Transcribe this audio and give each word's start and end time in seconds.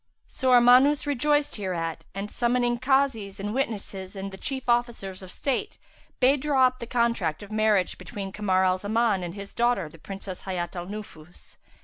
So 0.27 0.49
Armanus 0.49 1.05
rejoiced 1.05 1.57
hereat 1.57 2.05
and, 2.15 2.31
summoning 2.31 2.79
Kazis 2.79 3.39
and 3.39 3.53
witnesses 3.53 4.15
and 4.15 4.31
the 4.31 4.35
chief 4.37 4.67
officers 4.67 5.21
of 5.21 5.31
state, 5.31 5.77
bade 6.19 6.41
draw 6.41 6.65
up 6.65 6.79
the 6.79 6.87
contract 6.87 7.43
of 7.43 7.51
marriage 7.51 7.99
between 7.99 8.31
Kamar 8.31 8.63
al 8.65 8.79
Zaman 8.79 9.21
and 9.21 9.35
his 9.35 9.53
daughter, 9.53 9.89
the 9.89 9.99
Princess 9.99 10.41
Hayat 10.45 10.75
al 10.75 10.87
Nufus. 10.87 11.57